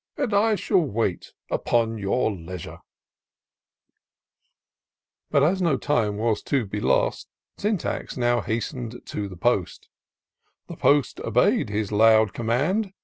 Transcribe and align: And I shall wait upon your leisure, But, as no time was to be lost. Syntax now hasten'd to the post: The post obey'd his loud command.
And 0.17 0.33
I 0.33 0.55
shall 0.55 0.79
wait 0.81 1.31
upon 1.51 1.99
your 1.99 2.31
leisure, 2.31 2.79
But, 5.29 5.43
as 5.43 5.61
no 5.61 5.77
time 5.77 6.17
was 6.17 6.41
to 6.41 6.65
be 6.65 6.79
lost. 6.79 7.27
Syntax 7.59 8.17
now 8.17 8.41
hasten'd 8.41 9.05
to 9.05 9.29
the 9.29 9.37
post: 9.37 9.89
The 10.65 10.75
post 10.75 11.19
obey'd 11.19 11.69
his 11.69 11.91
loud 11.91 12.33
command. 12.33 12.93